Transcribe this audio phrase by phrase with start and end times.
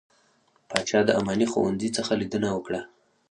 [0.69, 2.81] پاچا د اماني ښوونځي څخه څخه ليدنه وکړه.